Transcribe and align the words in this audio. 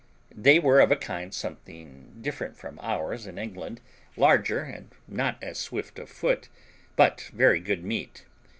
They 0.35 0.57
were 0.57 0.79
of 0.79 0.91
a 0.91 0.95
kind 0.95 1.31
something 1.31 2.15
different 2.21 2.57
from 2.57 2.79
ours 2.81 3.27
in 3.27 3.37
England, 3.37 3.81
larger 4.17 4.61
and 4.61 4.89
not 5.07 5.37
as 5.43 5.59
swift 5.59 5.99
of 5.99 6.09
foot, 6.09 6.49
but 6.95 7.29
very 7.35 7.59
good 7.59 7.83
meat. 7.85 8.25